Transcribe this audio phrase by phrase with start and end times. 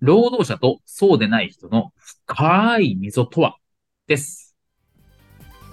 [0.00, 3.56] 労働者とそうでない人の深い溝とは？
[4.06, 4.56] です。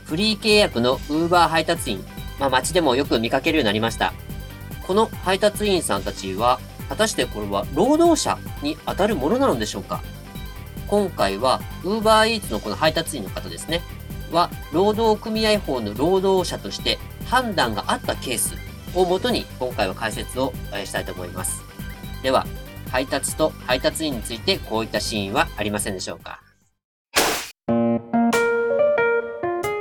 [0.04, 2.04] フリー契約の Uber 配達員。
[2.38, 4.14] まあ街でもよく見かけるようになりました。
[4.86, 6.60] この配達員さんたちは
[6.90, 10.02] 果たしてこれは労働者に当たるものなのでしょうか？
[10.88, 13.82] 今回は UberEats のこの配達員の方ですね。
[14.34, 18.56] は労働組合法の労働者として判断があったケース
[18.94, 20.52] をもとに今回は解説を
[20.84, 21.64] したいと思います。
[22.24, 22.46] では
[22.88, 26.42] 配達と配達員についてこういったシーンはありませんでしょうか？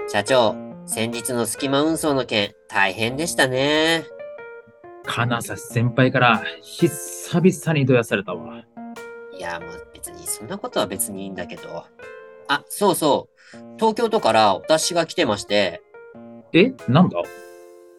[0.08, 0.54] 社長
[0.86, 4.04] 先日の隙間運送の件大変でしたね
[5.04, 8.64] 金指先輩から久々にどやされたわ。
[9.36, 11.84] いや、もう別に、そんなことは別にいいんだけど。
[12.48, 13.56] あ、そうそう。
[13.76, 15.82] 東京都から私が来てまして。
[16.52, 16.72] え？
[16.88, 17.22] なんだ？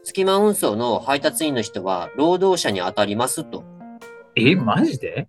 [0.04, 3.64] 隙間運送の配達員の人は労働者に当たりますと。
[4.40, 5.28] え、マジで？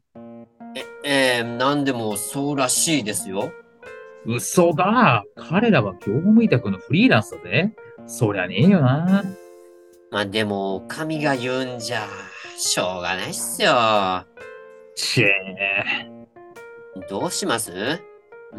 [1.05, 3.51] え、えー、なんでもそうらしいですよ。
[4.27, 5.25] 嘘だ。
[5.37, 7.75] 彼らは業務委託のフリーランスだぜ。
[8.07, 9.25] そりゃねえよな。
[10.11, 12.07] まあでも、神が言うんじゃ、
[12.57, 13.73] しょうがないっすよ。
[14.95, 15.85] ちえ
[17.09, 18.03] どうします？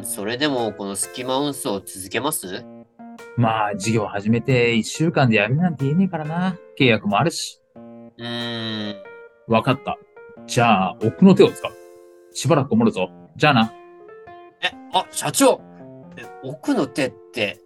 [0.03, 2.63] それでもこの隙間運送続けます？
[3.35, 6.57] まあ、事業始めて1週間でやるなんて言えねえからな。
[6.79, 7.59] 契約もあるし。
[7.75, 8.95] うーん。
[9.47, 9.97] わかった。
[10.49, 11.71] じゃあ、奥の手を使う。
[12.33, 13.07] しばらくこもるぞ。
[13.37, 13.71] じゃあな。
[14.63, 15.61] え、あ、社長
[16.17, 17.61] え奥の手って、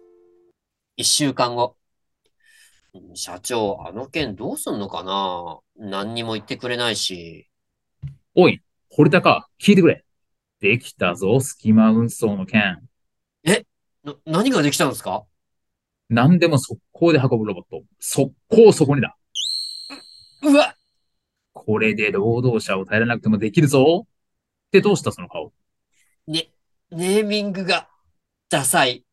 [0.94, 1.76] 一週間後。
[3.14, 7.48] 社長、あの件どうすんのかな何にも言ってくれないし。
[8.34, 8.60] おい、
[8.90, 10.04] 堀高、聞いてくれ。
[10.60, 12.86] できたぞ、隙間運送の件。
[14.04, 15.24] な、何ができたんですか？
[16.10, 17.82] 何でも速攻で運ぶロボット。
[17.98, 19.16] 速攻そこにだ。
[20.42, 20.74] うわ
[21.66, 24.06] これで労働者を耐えられなくてもできるぞ。
[24.06, 24.08] っ
[24.70, 25.52] てどうしたその顔？
[26.26, 26.50] ね、
[26.90, 27.88] ネーミングが、
[28.50, 29.04] ダサい。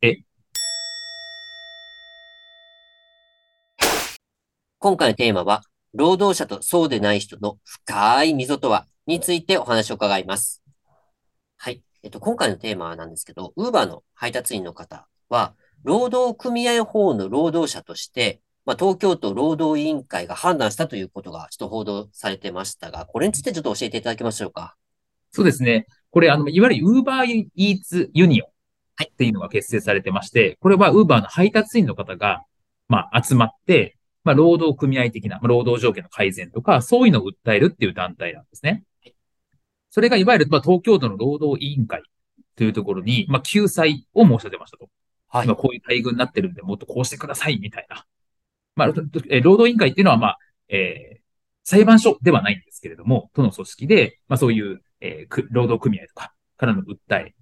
[0.00, 0.22] え？
[4.78, 8.86] 今回のテーマは、労働者とそうでない人の深い溝とは？
[9.06, 10.62] についてお話を伺います。
[11.58, 11.82] はい。
[12.02, 15.54] えっと、今回のテーマなんですけど、ウーバーの配達員の方は、
[15.84, 24.76] 労働組合法の労働者として、まあ、東京都労働委員会が判断したということがちょっと報道されてましたが、これについてちょっと教えていただけましょうか。
[25.30, 25.86] そうですね。
[26.10, 28.48] これ、あの、いわゆる Uber Eats ユニオン
[29.04, 32.42] っていうのが結成されてまして、これは Uber の配達員の方が、
[32.88, 38.82] まあ、集まって、まあ、労働組合的な、まあ、労働条件の改善とか、そういうのを訴えるっていう団体なんですね。
[39.90, 42.02] それがいわゆる、まあ、東京都の労働委員会
[42.56, 44.88] というところに、まあ、救済を申し立てましたと。
[45.28, 48.04] は今こういう待遇になってるんで、もっとこうしてください、みたいな。
[48.76, 50.38] まあ、えー労働委員会っていうのは、まあ、
[50.68, 51.16] えー
[51.68, 57.34] 裁判所ではないんですけれども、都の組織で、まあそういう、えーく労働組合とかからの訴え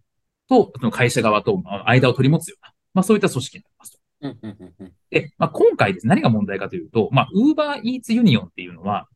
[0.49, 3.99] と、その会社側とまあ間を取り持つような、まあそういった組織になりますと。
[5.11, 6.07] で、まあ今回です。
[6.07, 9.09] 何が問題かというと、まあ、ウーバーイーツユニオンっていうのは、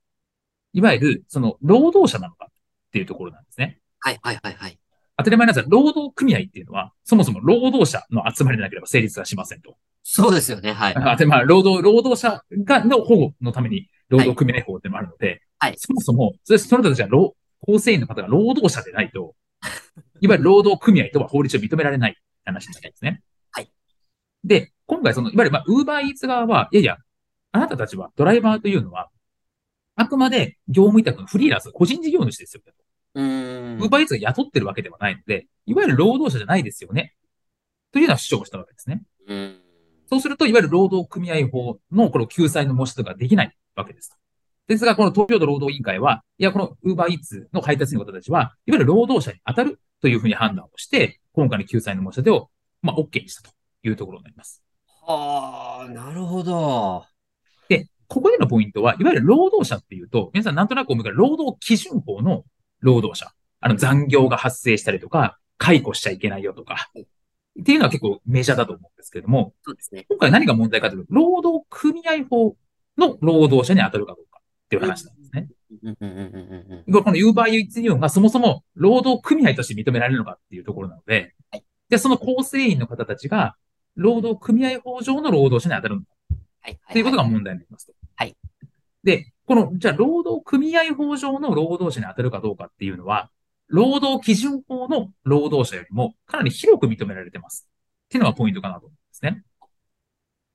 [0.75, 2.53] いわゆる、その、労働者なのかっ
[2.93, 3.79] ていうところなんですね。
[4.01, 4.79] はい、はい、はい、はい。
[5.17, 9.77] 当たり前なんですが、労働組合っていうのは、そもそも労働者の集まりでなければ成立はしませんと。
[10.11, 10.95] そうですよね、はい。
[10.97, 19.35] あで、まあ、労働、労働者が、の保護のために、労働組合法ってのもあるので、はいそもそも、それその人たちは労、構成員の方が労働者でないと、
[20.23, 23.23] いわゆる労働組合とは法律上認められない話になるんですね。
[23.51, 23.71] はい。
[24.45, 26.97] で、今回その、いわゆる、まあ、ウーバーイーツ側は、いやいや、
[27.53, 29.11] あなたたちは、ドライバーというのは、
[29.95, 32.63] あくまで業務委託のフリーランス、個人事業主ですよ。
[33.15, 33.79] うーん。
[33.79, 37.15] ウーバーイーツが雇ってるわけではないので、いわゆる労働者じゃないですよね。
[37.93, 39.03] というような主張をしたわけですね。
[39.27, 39.68] うん。
[40.09, 44.19] そうすると、いわゆる労働組合法のこの救済の申し立てができないわけです。
[44.67, 52.51] ですが、この東京都労働委員会は、いや、このウーバーイーツの配達員の方たちは、いわゆる労働者に当たるというふうに判断をして、今回の救済の申し立てを、
[52.83, 53.51] まあ、OK にしたと
[53.83, 54.63] いうところになります。
[55.07, 57.07] はあ、なるほど。
[57.69, 62.45] で、ここでのポイントは、いわゆる労働者っていうと、皆さんなんとなく思うから、労働基準法の
[62.81, 63.33] 労働者。
[63.61, 66.91] あの、残業が発生したりとか、解雇しちゃいけないよとか、
[67.61, 70.07] っていうのは結構メジャーだと思うんですけれども、そうですね。
[70.09, 72.57] 今回何が問題かというと、労働組合法
[72.97, 75.49] の労働者に当たるかどうかっていう話なんですね。
[75.91, 83.57] これこの Uber Eats ユニオンがそもそも労働組合として認められるのかっていうところなので、はいで、その構成員の方たちが、
[83.97, 86.07] 労働組合法上の労働者に当たるのか
[86.61, 86.73] はい。
[86.75, 87.93] っていうことがはい問題になりますと。
[88.15, 88.37] はい。
[89.03, 93.31] で、この、じゃあ、労働組合法上の労働者に当たるかどうかっていうのは、
[93.69, 97.69] 労働基準法の労働者よりもかなり広く認められてます。
[98.07, 99.43] っていうのがポイントかなと思うんですね。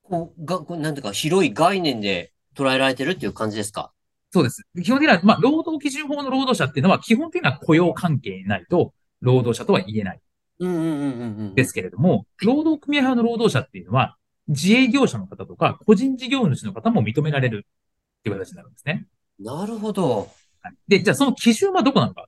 [0.03, 3.91] こう、が、こうなんていうか、広い概念で捉えられてるっていう感じですか？
[4.31, 4.63] そうです。
[4.83, 10.19] 基本的には、まあ、労働基準法の労働者っていうのは、基本的には雇用関係にないと、労働者とは言えない
[10.59, 11.55] うんうんうんうんうん。
[11.55, 14.17] ですけれども、労働組合派の労働者っていうのは、
[14.47, 17.65] 自営業者の方とか、個人事業主の方も認められる
[18.19, 19.05] っていう形になるんですね。
[19.39, 20.29] なるほど。
[20.61, 22.27] はいで、じゃあその基準はどこなのか。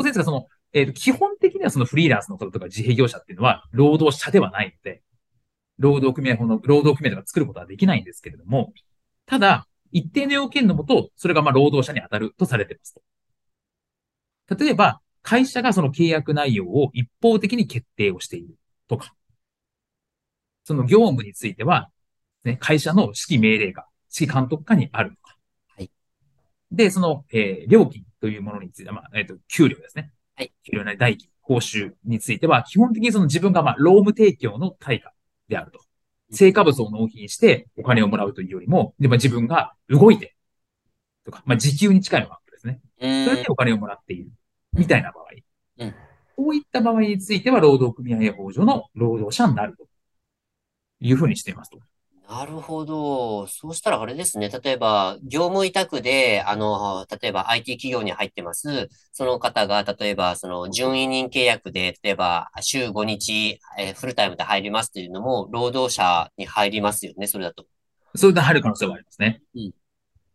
[0.00, 5.02] はい当然ですが、その、えっ、と、基本的にはそのフリーランスの方とか自営業者っていうのは、労働者ではないので、
[5.78, 8.72] 労働組合法の、労働組合とか作ることはできないんですけれども、
[9.26, 12.94] ただ、一定の要件のもと、それがまあ労働者に当たるとされています
[14.48, 14.56] と。
[14.56, 18.56] 例えば、会社がその契約内容を一方的に決定をしている
[18.88, 19.14] とか、
[20.64, 21.90] その業務については、
[22.44, 22.94] ね、会社
[28.20, 30.12] というものについては、まあ、えっ、と、給料ですね。
[30.36, 35.12] はい給料なり代金、報酬については、基本的にその自分がまあ、労務提供の対価
[35.48, 35.80] であると。
[36.32, 40.36] 成果物を納品してお金をもらうというよりも、でまあ、自分が動いて、
[41.24, 42.80] とか、まあ、時給に近いのがですね。
[42.98, 44.30] それでお金をもらっている。
[44.72, 45.24] みたいな場合。
[45.78, 45.94] うん
[46.36, 49.86] こういった場合については、労働組合法上の労働者になると
[51.00, 51.78] いうふうにしていますと。
[52.30, 53.48] なるほど。
[53.48, 54.50] そうしたらあれですね。
[54.50, 58.88] 例えば、業務委託で、あの、例えば IT 企業に入ってます。
[59.12, 67.26] その方が、例えば、その、準委任契約で、例えば、週5日、えーフルタイムで入りますっていうのも、労働者に入りますよね。
[67.26, 67.66] それだと。
[68.14, 69.42] それで入る可能性はありますね。
[69.56, 69.72] うん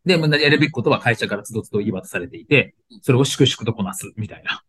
[0.06, 4.64] で、まあやるべきことは会社からつどつど言い渡されていて、それを粛々とこなす、みたいな。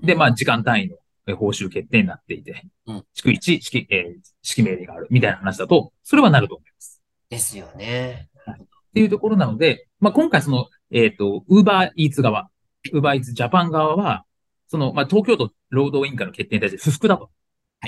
[0.00, 0.98] で、まあ、時間単位のえ
[1.36, 7.00] 報酬決定になっていてうん、逐一、指揮、えー指揮命令がある、みたいな話だと、それはなると思います。
[7.30, 8.28] ですよね。
[8.48, 12.50] っていうところなので、まあ、今回その、えっ、と、ウーバーイーツ側、
[12.92, 14.24] ウーバーイーツジャパン側は、
[14.66, 17.30] その、まあ、東京都労働委員会の決定に対して不服だと。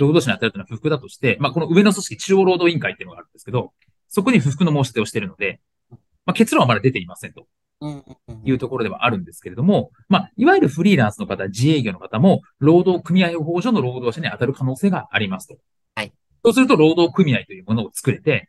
[0.00, 3.72] 労働者に当たるというのは不服だとして、まあ、この上の組織、中央労働委員会っていうのがあるんですけど、
[4.08, 5.60] そこに不服の申し立てをしているので、
[5.90, 7.46] まあ、結論はまだ出ていませんと
[8.44, 15.56] いうところではあるんですけれども、まあ、いわゆるフリーランスの方、自営業の方も、労働組合法上の労働者に当たる可能性がありますと。
[15.94, 16.12] はい。
[16.44, 18.48] そうすると、労働組合というものを作れて、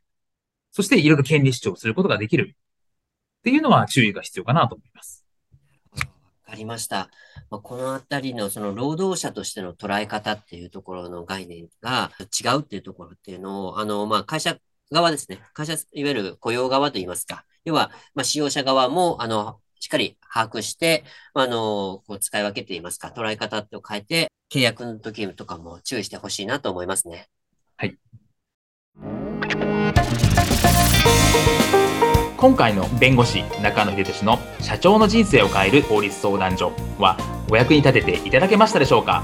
[0.71, 2.55] そしていろいろ権利主張をすることができる
[3.39, 5.25] っていうのは注意が必要かなと思います。
[5.95, 7.09] わかりました。
[7.49, 14.57] まあ、このあたりのその労働者としての捉え方っていうところの概念が違うっていうところっていうのを、あの、まあ、会社
[14.91, 15.39] 側ですね。
[15.53, 17.45] 会社、いわゆる雇用側といいますか。
[17.63, 21.03] 要は、まあ、使用者側も、あの、しっかり把握して、
[21.33, 27.27] あの、こう使い分けていますか、捉え方を変えて、契約の時とかも注意してほしいなと思いますね。
[27.77, 27.97] はい
[32.37, 37.17] 今回の弁護士中野秀俊の社長の人生を変える法律相談所は
[37.49, 39.23] お役に立てていただけましたでしょうか？